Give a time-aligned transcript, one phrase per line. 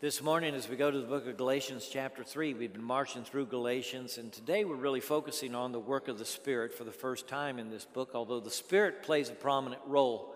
[0.00, 3.22] This morning, as we go to the book of Galatians, chapter 3, we've been marching
[3.22, 6.90] through Galatians, and today we're really focusing on the work of the Spirit for the
[6.90, 10.34] first time in this book, although the Spirit plays a prominent role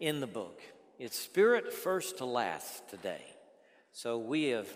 [0.00, 0.60] in the book.
[0.98, 3.22] It's Spirit first to last today.
[3.92, 4.66] So we have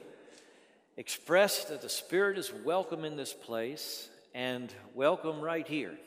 [0.97, 5.99] expressed that the Spirit is welcome in this place and welcome right here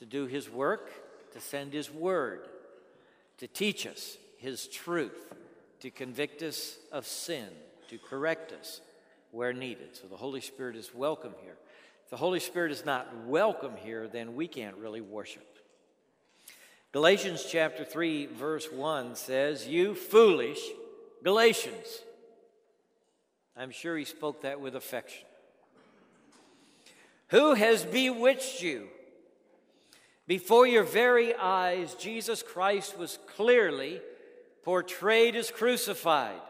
[0.00, 0.90] to do His work,
[1.34, 2.48] to send His word,
[3.36, 5.32] to teach us His truth
[5.80, 7.48] to convict us of sin,
[7.88, 8.80] to correct us
[9.30, 9.96] where needed.
[9.96, 11.56] So the Holy Spirit is welcome here.
[12.04, 15.46] If the Holy Spirit is not welcome here, then we can't really worship.
[16.92, 20.60] Galatians chapter 3, verse 1 says, You foolish
[21.22, 22.02] Galatians.
[23.56, 25.26] I'm sure he spoke that with affection.
[27.28, 28.88] Who has bewitched you?
[30.26, 34.00] Before your very eyes, Jesus Christ was clearly
[34.68, 36.42] portrayed as crucified.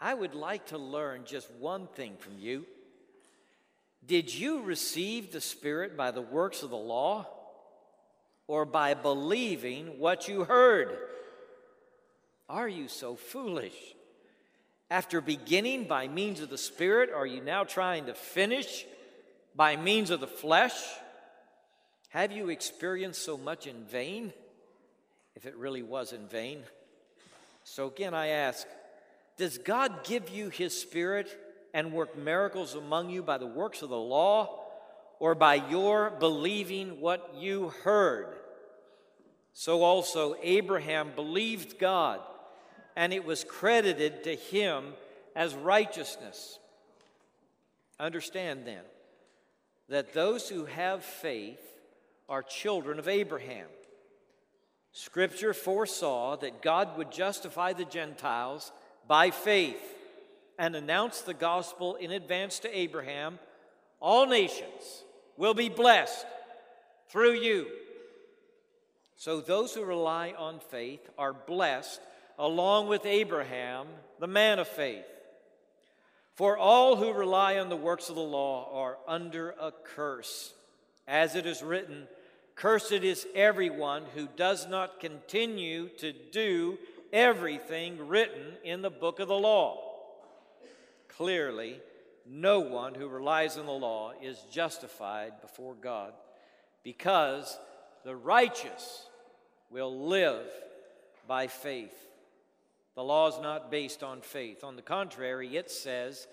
[0.00, 2.64] I would like to learn just one thing from you.
[4.06, 7.26] Did you receive the Spirit by the works of the law
[8.46, 10.96] or by believing what you heard?
[12.48, 13.76] Are you so foolish?
[14.90, 18.86] After beginning by means of the Spirit, are you now trying to finish
[19.54, 20.72] by means of the flesh?
[22.08, 24.32] Have you experienced so much in vain?
[25.34, 26.62] If it really was in vain.
[27.64, 28.66] So again, I ask
[29.36, 31.38] Does God give you His Spirit
[31.74, 34.60] and work miracles among you by the works of the law
[35.18, 38.34] or by your believing what you heard?
[39.54, 42.20] So also, Abraham believed God,
[42.96, 44.94] and it was credited to him
[45.36, 46.58] as righteousness.
[48.00, 48.82] Understand then
[49.88, 51.60] that those who have faith
[52.28, 53.66] are children of Abraham.
[54.92, 58.72] Scripture foresaw that God would justify the Gentiles
[59.08, 59.82] by faith
[60.58, 63.38] and announce the gospel in advance to Abraham.
[64.00, 65.04] All nations
[65.36, 66.26] will be blessed
[67.08, 67.66] through you.
[69.16, 72.00] So those who rely on faith are blessed
[72.38, 73.86] along with Abraham,
[74.18, 75.04] the man of faith.
[76.34, 80.52] For all who rely on the works of the law are under a curse.
[81.06, 82.08] As it is written,
[82.62, 86.78] Cursed is everyone who does not continue to do
[87.12, 89.82] everything written in the book of the law.
[91.08, 91.80] Clearly,
[92.24, 96.12] no one who relies on the law is justified before God
[96.84, 97.58] because
[98.04, 99.08] the righteous
[99.68, 100.46] will live
[101.26, 102.12] by faith.
[102.94, 104.62] The law is not based on faith.
[104.62, 106.28] On the contrary, it says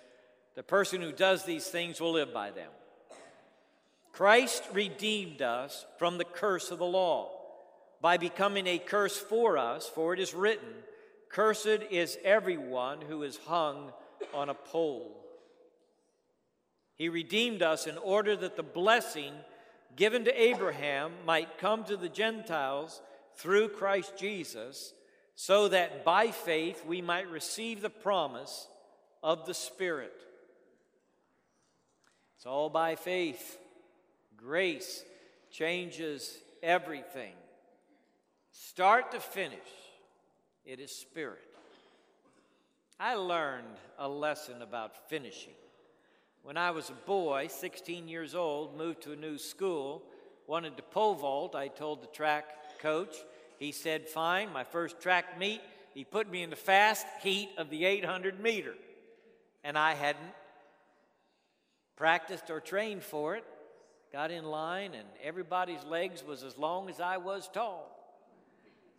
[0.53, 2.69] the person who does these things will live by them.
[4.11, 7.31] Christ redeemed us from the curse of the law
[8.01, 10.69] by becoming a curse for us, for it is written,
[11.29, 13.91] Cursed is everyone who is hung
[14.33, 15.15] on a pole.
[16.95, 19.33] He redeemed us in order that the blessing
[19.95, 23.01] given to Abraham might come to the Gentiles
[23.35, 24.93] through Christ Jesus,
[25.35, 28.67] so that by faith we might receive the promise
[29.23, 30.13] of the Spirit.
[32.35, 33.57] It's all by faith.
[34.41, 35.03] Grace
[35.51, 37.33] changes everything.
[38.51, 39.57] Start to finish,
[40.66, 41.39] it is spirit.
[43.00, 45.53] I learned a lesson about finishing.
[46.44, 50.03] When I was a boy, 16 years old, moved to a new school,
[50.47, 53.16] wanted to pole vault, I told the track coach.
[53.57, 55.61] He said, Fine, my first track meet,
[55.94, 58.73] he put me in the fast heat of the 800 meter.
[59.66, 60.33] And I hadn't
[61.97, 63.44] practiced or trained for it
[64.11, 67.95] got in line, and everybody's legs was as long as I was tall.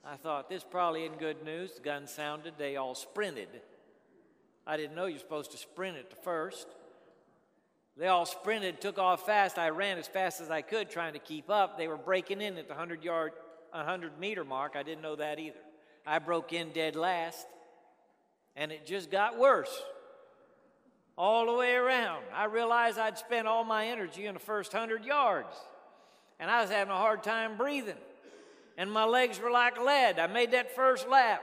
[0.05, 1.75] I thought, this probably isn't good news.
[1.75, 3.49] The gun sounded, they all sprinted.
[4.67, 6.67] I didn't know you're supposed to sprint at the first.
[7.97, 9.59] They all sprinted, took off fast.
[9.59, 11.77] I ran as fast as I could, trying to keep up.
[11.77, 13.33] They were breaking in at the 100 yard,
[13.73, 14.75] 100 meter mark.
[14.77, 15.59] I didn't know that either.
[16.07, 17.47] I broke in dead last,
[18.57, 19.83] and it just got worse
[21.17, 22.23] all the way around.
[22.35, 25.55] I realized I'd spent all my energy in the first hundred yards,
[26.39, 27.99] and I was having a hard time breathing.
[28.79, 30.19] And my legs were like lead.
[30.19, 31.43] I made that first lap.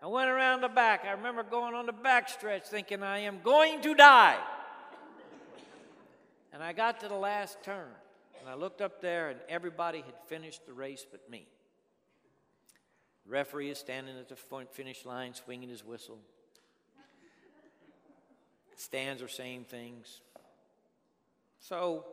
[0.00, 1.04] I went around the back.
[1.04, 4.38] I remember going on the back stretch thinking, I am going to die.
[6.52, 7.88] and I got to the last turn,
[8.40, 11.48] and I looked up there, and everybody had finished the race but me.
[13.26, 14.36] The referee is standing at the
[14.70, 16.18] finish line, swinging his whistle
[18.78, 20.20] stands are saying things.
[21.60, 22.04] So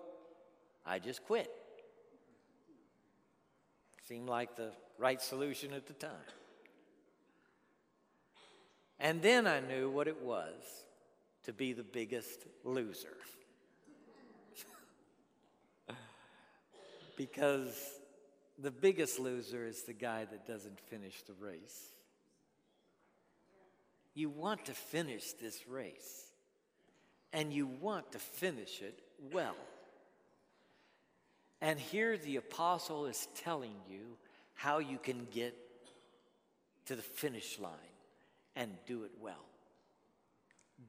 [0.85, 1.49] I just quit.
[4.07, 6.11] Seemed like the right solution at the time.
[8.99, 10.53] And then I knew what it was
[11.43, 13.17] to be the biggest loser.
[17.17, 17.75] because
[18.57, 21.91] the biggest loser is the guy that doesn't finish the race.
[24.13, 26.24] You want to finish this race,
[27.35, 28.97] and you want to finish it
[29.33, 29.57] well.
[31.61, 34.17] And here the apostle is telling you
[34.53, 35.53] how you can get
[36.85, 37.73] to the finish line
[38.55, 39.45] and do it well.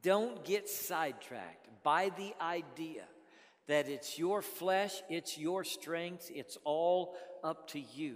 [0.01, 3.03] Don't get sidetracked by the idea
[3.67, 8.15] that it's your flesh, it's your strength, it's all up to you.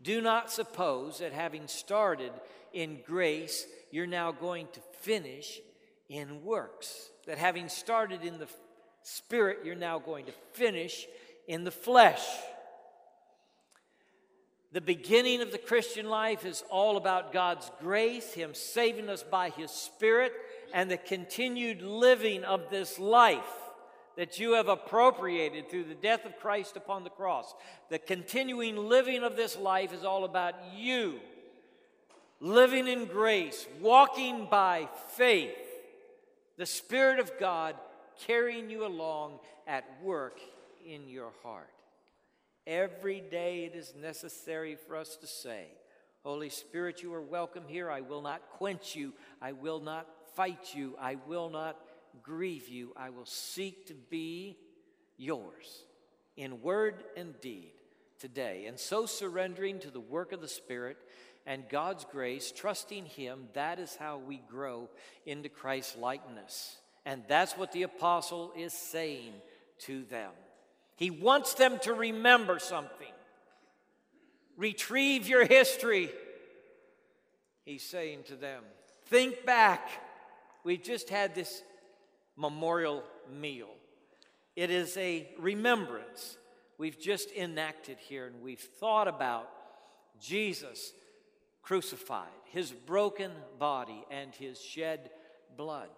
[0.00, 2.30] Do not suppose that having started
[2.72, 5.60] in grace, you're now going to finish
[6.08, 7.10] in works.
[7.26, 8.48] That having started in the
[9.02, 11.06] spirit, you're now going to finish
[11.46, 12.24] in the flesh.
[14.72, 19.50] The beginning of the Christian life is all about God's grace, Him saving us by
[19.50, 20.32] His Spirit,
[20.72, 23.40] and the continued living of this life
[24.16, 27.54] that you have appropriated through the death of Christ upon the cross.
[27.90, 31.20] The continuing living of this life is all about you
[32.42, 35.54] living in grace, walking by faith,
[36.56, 37.76] the Spirit of God
[38.26, 40.38] carrying you along at work
[40.84, 41.70] in your heart.
[42.66, 45.66] Every day it is necessary for us to say,
[46.22, 47.90] Holy Spirit, you are welcome here.
[47.90, 49.12] I will not quench you.
[49.40, 50.06] I will not
[50.36, 50.94] fight you.
[51.00, 51.76] I will not
[52.22, 52.92] grieve you.
[52.96, 54.56] I will seek to be
[55.16, 55.84] yours
[56.36, 57.72] in word and deed
[58.20, 58.66] today.
[58.66, 60.96] And so surrendering to the work of the Spirit
[61.46, 64.88] and God's grace, trusting Him, that is how we grow
[65.26, 66.76] into Christ's likeness.
[67.04, 69.32] And that's what the apostle is saying
[69.80, 70.30] to them.
[70.96, 73.08] He wants them to remember something.
[74.56, 76.10] Retrieve your history.
[77.64, 78.62] He's saying to them,
[79.06, 79.88] think back.
[80.64, 81.62] We've just had this
[82.36, 83.70] memorial meal.
[84.54, 86.36] It is a remembrance
[86.78, 89.48] we've just enacted here, and we've thought about
[90.20, 90.92] Jesus
[91.62, 95.10] crucified, his broken body, and his shed
[95.56, 95.88] blood.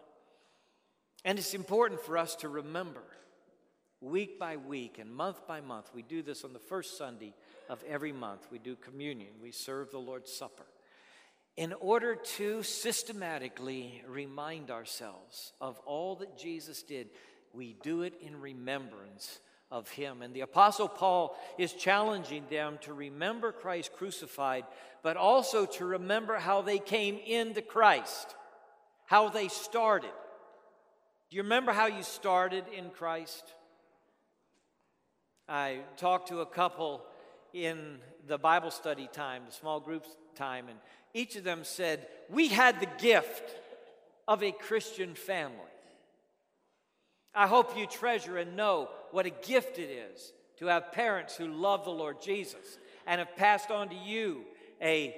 [1.25, 3.03] And it's important for us to remember
[4.01, 5.91] week by week and month by month.
[5.95, 7.35] We do this on the first Sunday
[7.71, 8.47] of every month.
[8.51, 10.67] We do communion, we serve the Lord's Supper.
[11.57, 17.11] In order to systematically remind ourselves of all that Jesus did,
[17.53, 19.39] we do it in remembrance
[19.71, 20.23] of him.
[20.23, 24.65] And the Apostle Paul is challenging them to remember Christ crucified,
[25.03, 28.35] but also to remember how they came into Christ,
[29.07, 30.13] how they started.
[31.31, 33.45] Do you remember how you started in Christ?
[35.49, 37.03] I talked to a couple
[37.53, 40.79] in the Bible study time, the small groups time, and
[41.13, 43.55] each of them said, We had the gift
[44.27, 45.59] of a Christian family.
[47.35, 51.49] I hope you treasure and know what a gift it is to have parents who
[51.49, 54.43] love the Lord Jesus and have passed on to you
[54.81, 55.15] a,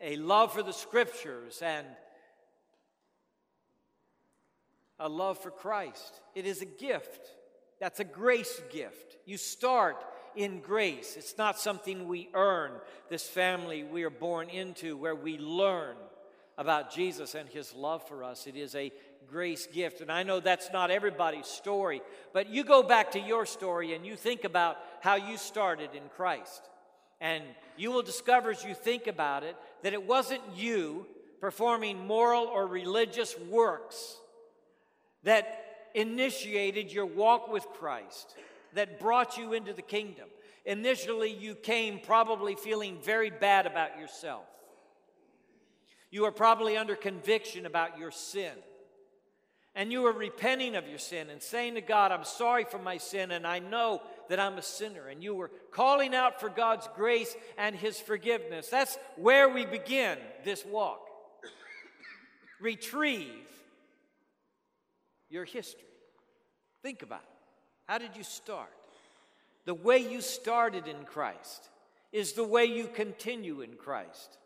[0.00, 1.86] a love for the scriptures and
[4.98, 6.20] a love for Christ.
[6.34, 7.32] It is a gift.
[7.80, 9.16] That's a grace gift.
[9.26, 10.04] You start
[10.36, 11.16] in grace.
[11.16, 12.72] It's not something we earn,
[13.08, 15.96] this family we are born into where we learn
[16.56, 18.46] about Jesus and his love for us.
[18.46, 18.92] It is a
[19.30, 20.00] grace gift.
[20.00, 22.02] And I know that's not everybody's story,
[22.32, 26.02] but you go back to your story and you think about how you started in
[26.16, 26.68] Christ.
[27.20, 27.42] And
[27.76, 31.06] you will discover as you think about it that it wasn't you
[31.40, 34.16] performing moral or religious works
[35.22, 35.64] that
[35.94, 38.34] initiated your walk with Christ,
[38.74, 40.28] that brought you into the kingdom.
[40.64, 44.44] Initially, you came probably feeling very bad about yourself.
[46.10, 48.52] You are probably under conviction about your sin.
[49.76, 52.96] And you are repenting of your sin and saying to God, I'm sorry for my
[52.96, 55.08] sin, and I know that I'm a sinner.
[55.08, 58.68] And you were calling out for God's grace and His forgiveness.
[58.68, 61.00] That's where we begin this walk.
[62.60, 63.48] Retrieve
[65.28, 65.82] your history.
[66.82, 67.28] Think about it.
[67.88, 68.70] How did you start?
[69.64, 71.68] The way you started in Christ
[72.12, 74.38] is the way you continue in Christ.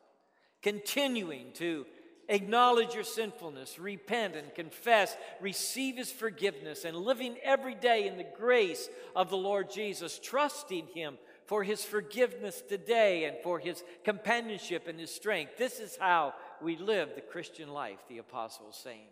[0.62, 1.84] Continuing to
[2.28, 8.26] acknowledge your sinfulness, repent and confess, receive His forgiveness, and living every day in the
[8.36, 14.86] grace of the Lord Jesus, trusting Him for His forgiveness today and for His companionship
[14.86, 15.56] and His strength.
[15.56, 19.08] This is how we live the Christian life, the apostle is saying.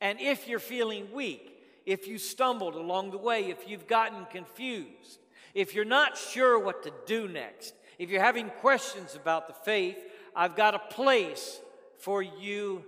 [0.00, 1.52] And if you're feeling weak,
[1.86, 5.20] if you stumbled along the way, if you've gotten confused,
[5.54, 9.96] if you're not sure what to do next, if you're having questions about the faith,
[10.34, 11.60] I've got a place
[11.98, 12.84] for you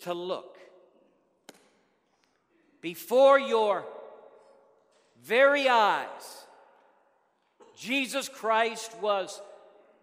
[0.00, 0.56] to look.
[2.80, 3.84] Before your
[5.24, 6.46] very eyes,
[7.76, 9.40] Jesus Christ was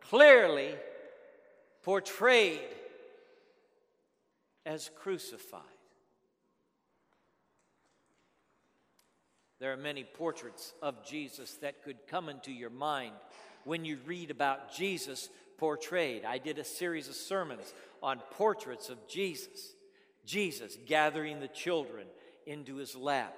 [0.02, 0.76] clearly
[1.84, 2.60] portrayed
[4.66, 5.62] as crucified.
[9.60, 13.14] There are many portraits of Jesus that could come into your mind
[13.64, 16.26] when you read about Jesus portrayed.
[16.26, 19.74] I did a series of sermons on portraits of Jesus.
[20.26, 22.08] Jesus gathering the children
[22.46, 23.36] into his lap,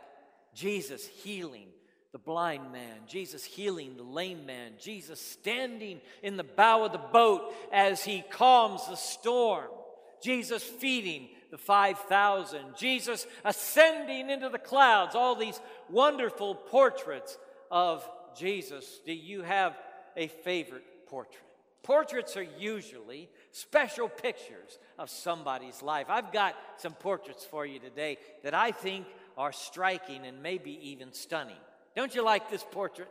[0.54, 1.68] Jesus healing
[2.12, 6.98] the blind man, Jesus healing the lame man, Jesus standing in the bow of the
[6.98, 9.68] boat as he calms the storm,
[10.22, 15.60] Jesus feeding the 5,000, Jesus ascending into the clouds, all these
[15.90, 17.38] wonderful portraits
[17.70, 18.08] of
[18.38, 19.00] Jesus.
[19.06, 19.78] Do you have
[20.16, 21.47] a favorite portrait?
[21.84, 26.08] Portraits are usually special pictures of somebody's life.
[26.10, 29.06] I've got some portraits for you today that I think
[29.38, 31.56] are striking and maybe even stunning.
[31.96, 33.10] Don't you like this portrait?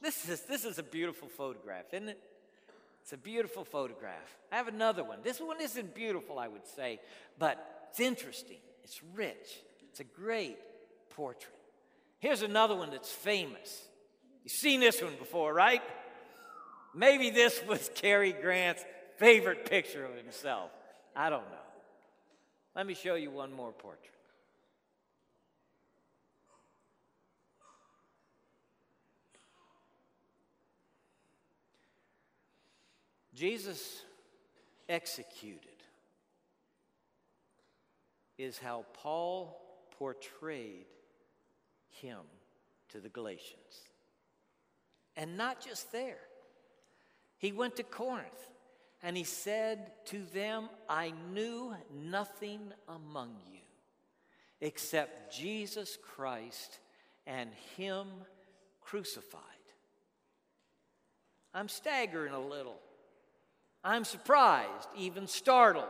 [0.00, 2.18] This is, this is a beautiful photograph, isn't it?
[3.02, 4.36] It's a beautiful photograph.
[4.50, 5.18] I have another one.
[5.22, 7.00] This one isn't beautiful, I would say,
[7.38, 8.58] but it's interesting.
[8.82, 9.62] It's rich.
[9.90, 10.58] It's a great
[11.10, 11.54] portrait.
[12.18, 13.88] Here's another one that's famous.
[14.44, 15.82] You've seen this one before, right?
[16.94, 18.84] Maybe this was Cary Grant's
[19.18, 20.70] favorite picture of himself.
[21.14, 21.56] I don't know.
[22.74, 24.06] Let me show you one more portrait.
[33.34, 34.02] Jesus
[34.88, 35.70] executed
[38.36, 39.58] is how Paul
[39.98, 40.84] portrayed
[41.90, 42.18] him
[42.90, 43.56] to the Galatians.
[45.16, 46.18] And not just there,
[47.40, 48.50] he went to Corinth
[49.02, 53.60] and he said to them, I knew nothing among you
[54.60, 56.78] except Jesus Christ
[57.26, 58.06] and Him
[58.82, 59.40] crucified.
[61.54, 62.78] I'm staggering a little.
[63.82, 65.86] I'm surprised, even startled.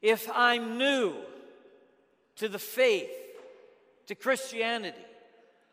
[0.00, 1.12] If I'm new
[2.36, 3.10] to the faith,
[4.06, 4.96] to Christianity,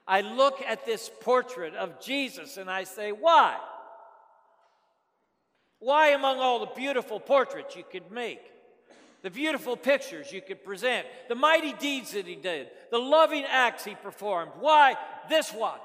[0.06, 3.58] I look at this portrait of Jesus and I say, why?
[5.86, 8.42] Why, among all the beautiful portraits you could make,
[9.22, 13.86] the beautiful pictures you could present, the mighty deeds that he did, the loving acts
[13.86, 14.96] he performed, why
[15.30, 15.78] this one?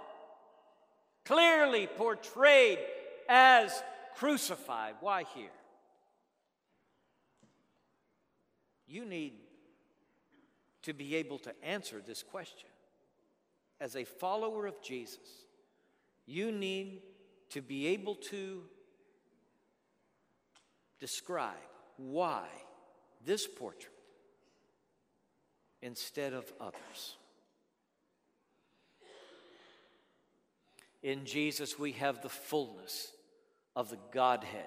[1.27, 2.79] Clearly portrayed
[3.29, 3.83] as
[4.17, 4.95] crucified.
[5.01, 5.51] Why here?
[8.89, 9.35] You need
[10.85, 12.71] to be able to answer this question.
[13.83, 15.45] As a follower of Jesus,
[16.25, 17.03] you need
[17.51, 18.63] to be able to
[21.01, 21.57] describe
[21.97, 22.47] why
[23.25, 23.93] this portrait
[25.83, 27.17] instead of others.
[31.03, 33.13] In Jesus, we have the fullness
[33.75, 34.67] of the Godhead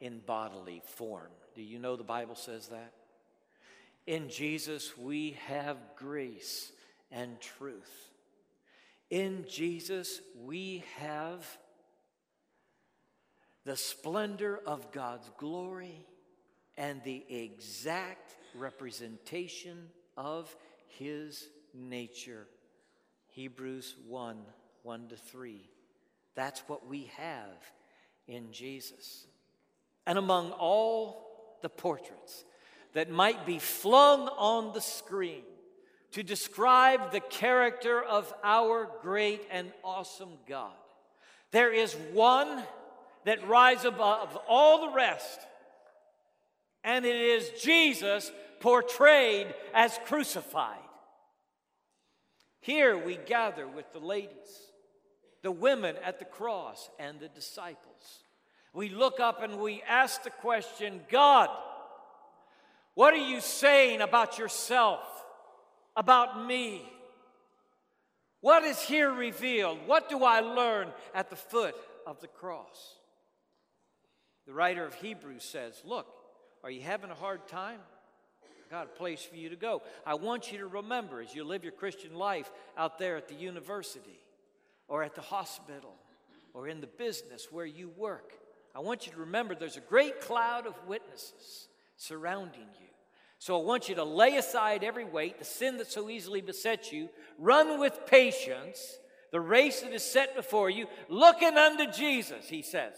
[0.00, 1.30] in bodily form.
[1.54, 2.92] Do you know the Bible says that?
[4.06, 6.72] In Jesus, we have grace
[7.12, 8.10] and truth.
[9.10, 11.44] In Jesus, we have
[13.64, 16.06] the splendor of God's glory
[16.76, 20.54] and the exact representation of
[20.88, 22.46] his nature.
[23.28, 24.38] Hebrews 1
[24.82, 25.68] 1 to 3.
[26.34, 27.70] That's what we have
[28.26, 29.26] in Jesus.
[30.06, 32.44] And among all the portraits
[32.94, 35.42] that might be flung on the screen
[36.12, 40.72] to describe the character of our great and awesome God,
[41.50, 42.62] there is one
[43.24, 45.40] that rise above all the rest,
[46.84, 50.78] and it is Jesus portrayed as crucified.
[52.60, 54.70] Here we gather with the ladies
[55.42, 58.24] the women at the cross, and the disciples.
[58.72, 61.48] We look up and we ask the question God,
[62.94, 65.00] what are you saying about yourself,
[65.96, 66.82] about me?
[68.40, 69.78] What is here revealed?
[69.86, 71.74] What do I learn at the foot
[72.06, 72.96] of the cross?
[74.50, 76.08] The writer of Hebrews says, Look,
[76.64, 77.78] are you having a hard time?
[78.42, 79.80] I got a place for you to go.
[80.04, 83.36] I want you to remember as you live your Christian life out there at the
[83.36, 84.18] university
[84.88, 85.94] or at the hospital
[86.52, 88.32] or in the business where you work.
[88.74, 92.88] I want you to remember there's a great cloud of witnesses surrounding you.
[93.38, 96.90] So I want you to lay aside every weight, the sin that so easily besets
[96.90, 98.98] you, run with patience
[99.30, 102.96] the race that is set before you, looking unto Jesus, he says.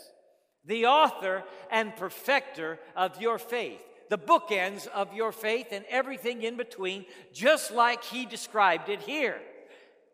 [0.66, 6.56] The author and perfecter of your faith, the bookends of your faith and everything in
[6.56, 9.40] between, just like he described it here.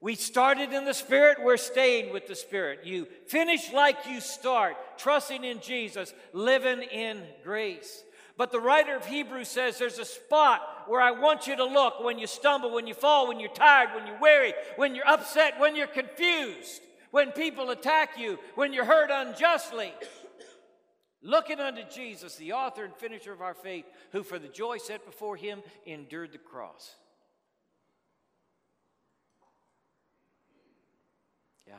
[0.00, 2.80] We started in the Spirit, we're staying with the Spirit.
[2.84, 8.04] You finish like you start, trusting in Jesus, living in grace.
[8.36, 12.02] But the writer of Hebrews says there's a spot where I want you to look
[12.02, 15.58] when you stumble, when you fall, when you're tired, when you're weary, when you're upset,
[15.58, 19.92] when you're confused, when people attack you, when you're hurt unjustly.
[21.20, 25.04] Looking unto Jesus, the author and finisher of our faith, who for the joy set
[25.04, 26.94] before him endured the cross.
[31.66, 31.74] Yeah.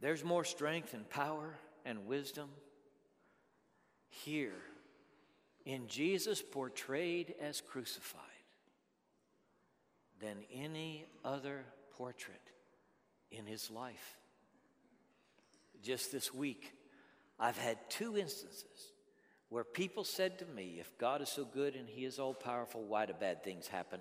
[0.00, 2.48] There's more strength and power and wisdom
[4.08, 4.62] here
[5.66, 8.22] in Jesus portrayed as crucified
[10.20, 11.64] than any other
[11.96, 12.40] portrait
[13.30, 14.18] in his life.
[15.82, 16.72] Just this week,
[17.40, 18.92] I've had two instances
[19.48, 22.84] where people said to me, If God is so good and He is all powerful,
[22.84, 24.00] why do bad things happen?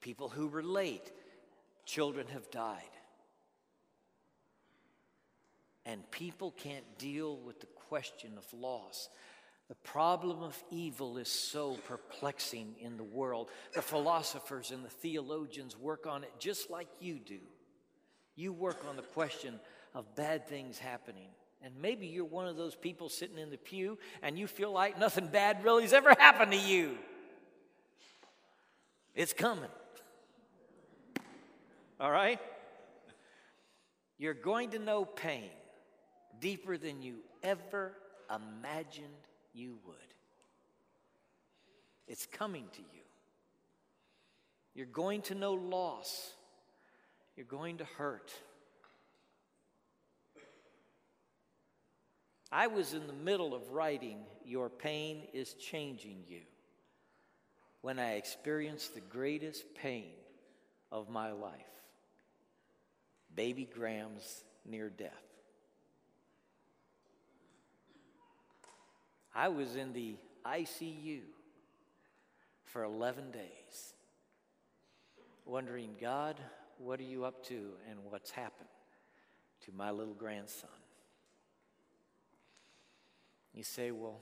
[0.00, 1.12] People who relate,
[1.86, 2.82] children have died.
[5.86, 9.08] And people can't deal with the question of loss.
[9.68, 13.50] The problem of evil is so perplexing in the world.
[13.72, 17.38] The philosophers and the theologians work on it just like you do.
[18.36, 19.60] You work on the question
[19.94, 21.28] of bad things happening.
[21.62, 24.98] And maybe you're one of those people sitting in the pew and you feel like
[24.98, 26.98] nothing bad really has ever happened to you.
[29.14, 29.70] It's coming.
[32.00, 32.40] All right?
[34.18, 35.50] You're going to know pain
[36.40, 37.92] deeper than you ever
[38.28, 39.06] imagined
[39.54, 39.96] you would.
[42.06, 43.00] It's coming to you.
[44.74, 46.32] You're going to know loss.
[47.36, 48.32] You're going to hurt.
[52.56, 56.42] I was in the middle of writing Your Pain is Changing You
[57.80, 60.12] when I experienced the greatest pain
[60.92, 61.50] of my life
[63.34, 65.10] baby Graham's near death.
[69.34, 70.14] I was in the
[70.46, 71.22] ICU
[72.66, 73.94] for 11 days,
[75.44, 76.36] wondering, God,
[76.78, 78.68] what are you up to and what's happened
[79.64, 80.70] to my little grandson?
[83.54, 84.20] You say, well,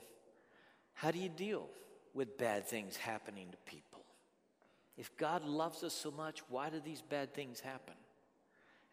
[0.93, 1.67] how do you deal
[2.13, 4.03] with bad things happening to people?
[4.95, 7.95] If God loves us so much, why do these bad things happen?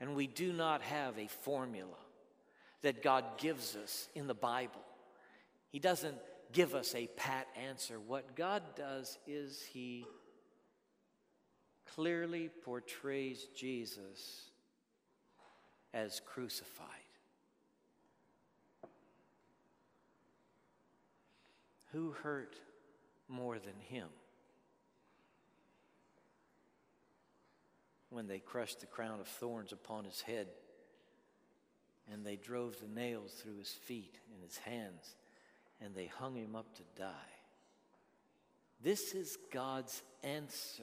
[0.00, 1.98] And we do not have a formula
[2.80, 4.80] that God gives us in the Bible
[5.70, 6.16] he doesn't
[6.52, 7.98] give us a pat answer.
[8.00, 10.04] What God does is He
[11.94, 14.50] clearly portrays Jesus
[15.94, 16.86] as crucified.
[21.92, 22.56] Who hurt
[23.28, 24.08] more than him?
[28.10, 30.48] When they crushed the crown of thorns upon his head
[32.12, 35.14] and they drove the nails through his feet and his hands
[35.80, 37.12] and they hung him up to die.
[38.82, 40.82] This is God's answer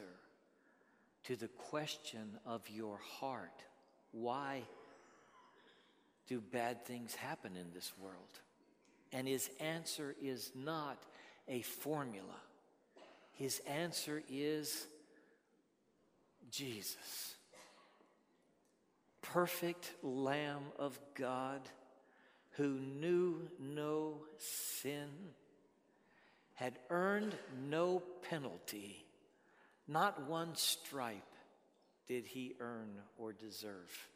[1.25, 3.63] to the question of your heart.
[4.11, 4.63] Why
[6.27, 8.39] do bad things happen in this world?
[9.11, 10.97] And his answer is not
[11.47, 12.41] a formula.
[13.33, 14.87] His answer is
[16.49, 17.35] Jesus,
[19.21, 21.61] perfect Lamb of God
[22.51, 25.09] who knew no sin,
[26.55, 27.35] had earned
[27.69, 29.05] no penalty,
[29.87, 31.21] not one stripe
[32.07, 34.07] did he earn or deserve.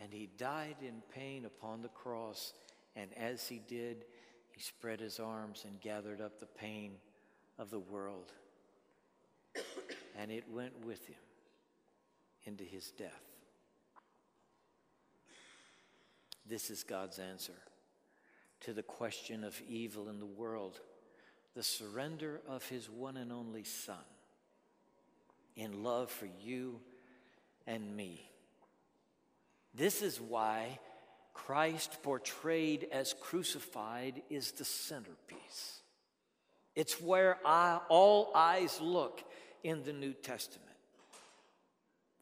[0.00, 2.54] And he died in pain upon the cross,
[2.96, 4.04] and as he did,
[4.50, 6.92] he spread his arms and gathered up the pain
[7.58, 8.32] of the world.
[10.18, 11.16] And it went with him
[12.44, 13.22] into his death.
[16.46, 17.54] This is God's answer
[18.60, 20.80] to the question of evil in the world
[21.54, 23.96] the surrender of his one and only Son
[25.56, 26.80] in love for you
[27.66, 28.30] and me.
[29.74, 30.78] This is why
[31.46, 35.80] Christ, portrayed as crucified, is the centerpiece.
[36.76, 39.22] It's where I, all eyes look
[39.64, 40.68] in the New Testament.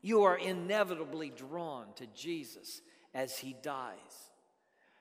[0.01, 2.81] You are inevitably drawn to Jesus
[3.13, 3.97] as he dies.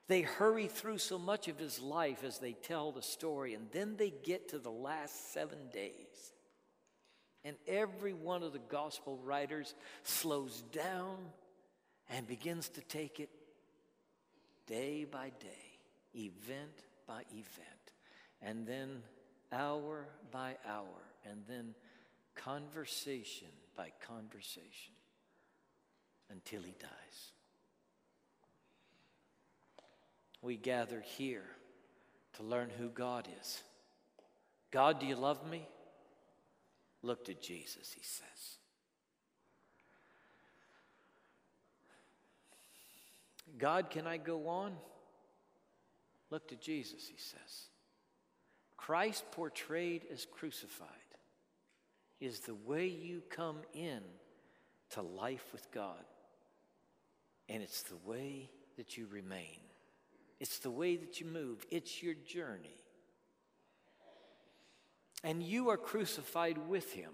[0.08, 3.97] They hurry through so much of his life as they tell the story, and then
[3.97, 6.34] they get to the last seven days.
[7.43, 11.17] And every one of the gospel writers slows down
[12.10, 13.30] and begins to take it
[14.67, 15.80] day by day,
[16.15, 17.93] event by event,
[18.41, 19.01] and then
[19.51, 21.73] hour by hour, and then
[22.36, 24.93] conversation by conversation
[26.30, 27.32] until he dies.
[30.41, 31.45] We gather here
[32.36, 33.63] to learn who God is.
[34.71, 35.67] God, do you love me?
[37.01, 38.58] Look to Jesus, he says.
[43.57, 44.73] God, can I go on?
[46.29, 47.67] Look to Jesus, he says.
[48.75, 50.89] Christ portrayed as crucified
[52.19, 54.01] is the way you come in
[54.91, 56.03] to life with God.
[57.49, 59.60] And it's the way that you remain.
[60.39, 61.65] It's the way that you move.
[61.71, 62.75] It's your journey.
[65.23, 67.12] And you are crucified with him.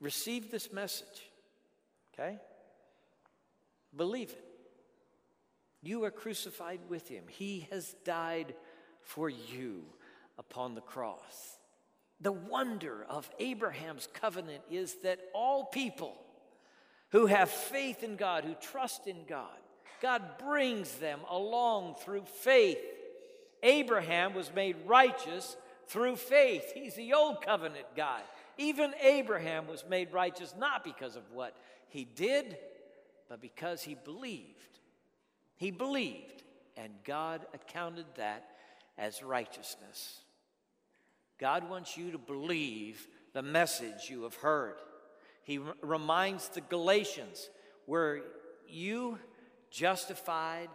[0.00, 1.30] Receive this message,
[2.12, 2.38] okay?
[3.96, 4.44] Believe it.
[5.82, 7.24] You are crucified with him.
[7.28, 8.54] He has died
[9.00, 9.82] for you
[10.38, 11.58] upon the cross.
[12.20, 16.14] The wonder of Abraham's covenant is that all people
[17.10, 19.58] who have faith in God, who trust in God,
[20.00, 22.78] God brings them along through faith.
[23.62, 25.56] Abraham was made righteous
[25.88, 26.72] through faith.
[26.74, 28.20] He's the old covenant guy.
[28.56, 31.56] Even Abraham was made righteous not because of what
[31.88, 32.56] he did,
[33.32, 34.78] but because he believed.
[35.56, 36.42] He believed,
[36.76, 38.44] and God accounted that
[38.98, 40.20] as righteousness.
[41.38, 44.74] God wants you to believe the message you have heard.
[45.44, 47.48] He reminds the Galatians
[47.86, 48.20] where
[48.68, 49.18] you
[49.70, 50.68] justified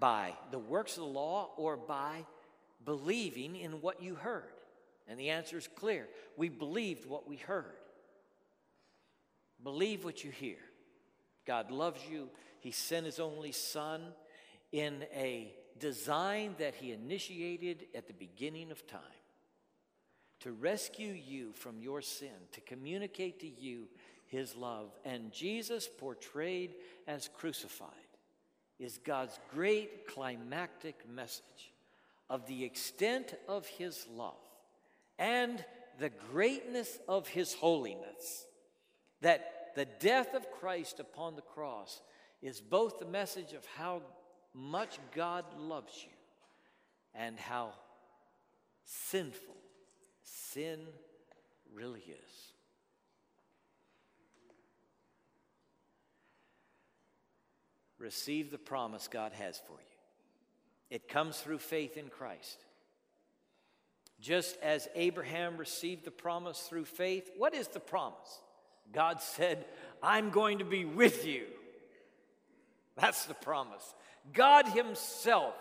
[0.00, 2.24] by the works of the law or by
[2.86, 4.54] believing in what you heard?
[5.08, 6.08] And the answer is clear.
[6.38, 7.76] We believed what we heard.
[9.62, 10.56] Believe what you hear.
[11.48, 12.28] God loves you.
[12.60, 14.02] He sent His only Son
[14.70, 19.00] in a design that He initiated at the beginning of time
[20.40, 23.88] to rescue you from your sin, to communicate to you
[24.26, 24.90] His love.
[25.06, 26.74] And Jesus, portrayed
[27.06, 27.88] as crucified,
[28.78, 31.72] is God's great climactic message
[32.28, 34.34] of the extent of His love
[35.18, 35.64] and
[35.98, 38.44] the greatness of His holiness.
[39.74, 42.02] The death of Christ upon the cross
[42.42, 44.02] is both the message of how
[44.54, 46.12] much God loves you
[47.14, 47.72] and how
[48.84, 49.56] sinful
[50.22, 50.80] sin
[51.72, 52.52] really is.
[57.98, 59.98] Receive the promise God has for you.
[60.90, 62.64] It comes through faith in Christ.
[64.20, 68.40] Just as Abraham received the promise through faith, what is the promise?
[68.92, 69.64] God said,
[70.02, 71.44] I'm going to be with you.
[72.96, 73.94] That's the promise.
[74.32, 75.54] God Himself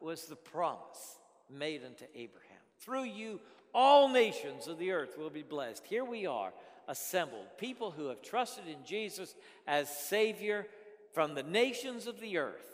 [0.00, 1.18] was the promise
[1.50, 2.48] made unto Abraham.
[2.80, 3.40] Through you,
[3.74, 5.84] all nations of the earth will be blessed.
[5.86, 6.52] Here we are,
[6.88, 9.34] assembled, people who have trusted in Jesus
[9.66, 10.66] as Savior
[11.12, 12.68] from the nations of the earth.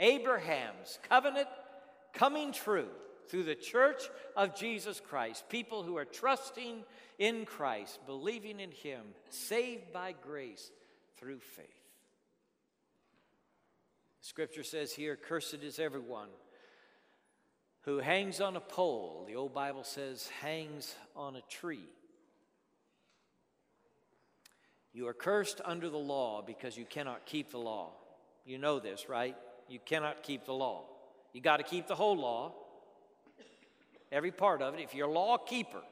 [0.00, 1.48] Abraham's covenant
[2.12, 2.88] coming true
[3.28, 4.02] through the church
[4.36, 6.82] of Jesus Christ, people who are trusting
[7.18, 10.70] in Christ, believing in Him, saved by grace
[11.18, 11.66] through faith.
[14.20, 16.28] Scripture says here, Cursed is everyone
[17.82, 19.24] who hangs on a pole.
[19.26, 21.88] The old Bible says, hangs on a tree.
[24.92, 27.92] You are cursed under the law because you cannot keep the law.
[28.44, 29.36] You know this, right?
[29.68, 30.84] You cannot keep the law.
[31.32, 32.52] You got to keep the whole law,
[34.12, 34.80] every part of it.
[34.80, 35.82] If you're a law keeper,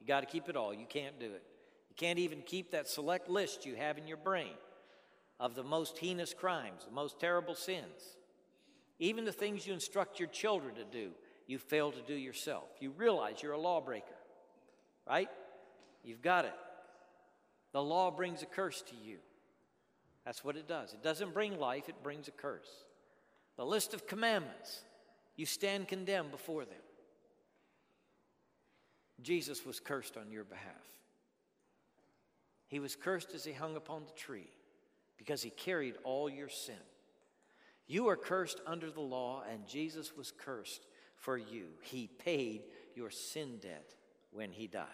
[0.00, 0.72] you got to keep it all.
[0.72, 1.42] You can't do it.
[1.90, 4.54] You can't even keep that select list you have in your brain
[5.40, 8.16] of the most heinous crimes, the most terrible sins.
[8.98, 11.10] Even the things you instruct your children to do,
[11.46, 12.64] you fail to do yourself.
[12.80, 14.06] You realize you're a lawbreaker,
[15.06, 15.28] right?
[16.02, 16.54] You've got it.
[17.72, 19.18] The law brings a curse to you.
[20.24, 20.92] That's what it does.
[20.92, 22.68] It doesn't bring life, it brings a curse.
[23.56, 24.82] The list of commandments,
[25.36, 26.78] you stand condemned before them.
[29.22, 30.64] Jesus was cursed on your behalf.
[32.68, 34.50] He was cursed as he hung upon the tree
[35.16, 36.76] because he carried all your sin.
[37.86, 41.68] You are cursed under the law, and Jesus was cursed for you.
[41.82, 42.62] He paid
[42.94, 43.94] your sin debt
[44.30, 44.86] when he died.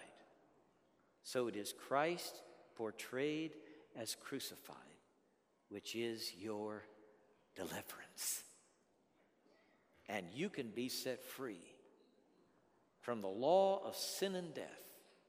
[1.25, 2.43] So it is Christ
[2.77, 3.57] portrayed
[3.97, 4.77] as crucified,
[5.69, 6.85] which is your
[7.57, 8.45] deliverance.
[10.09, 11.74] And you can be set free
[13.05, 14.65] from the law of sin and death,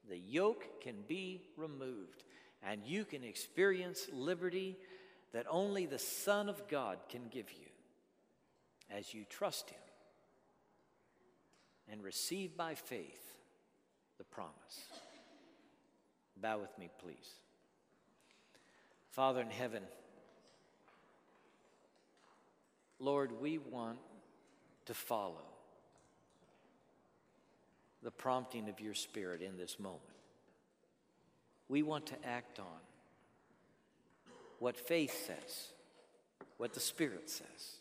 [0.08, 2.24] the yoke can be removed,
[2.62, 4.78] and you can experience liberty
[5.34, 7.66] that only the Son of God can give you
[8.90, 9.78] as you trust Him
[11.92, 13.34] and receive by faith
[14.16, 14.86] the promise.
[16.40, 17.34] Bow with me, please.
[19.10, 19.82] Father in heaven,
[22.98, 23.98] Lord, we want
[24.86, 25.44] to follow
[28.02, 30.02] the prompting of your Spirit in this moment.
[31.68, 32.80] We want to act on
[34.58, 35.68] what faith says,
[36.56, 37.76] what the Spirit says.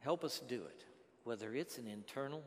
[0.00, 0.84] Help us do it,
[1.24, 2.42] whether it's an internal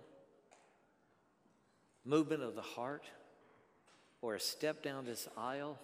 [2.03, 3.05] movement of the heart
[4.21, 5.79] or a step down this aisle,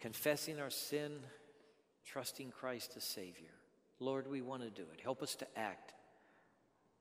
[0.00, 1.12] confessing our sin,
[2.06, 3.50] trusting Christ as Savior.
[3.98, 5.00] Lord, we want to do it.
[5.02, 5.92] Help us to act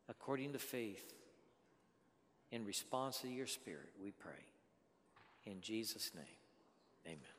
[0.10, 1.14] according to faith
[2.52, 4.32] in response to your Spirit, we pray.
[5.46, 6.26] In Jesus' name,
[7.06, 7.39] amen.